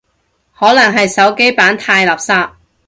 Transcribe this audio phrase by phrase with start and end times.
[0.57, 2.49] 可能係手機版太垃圾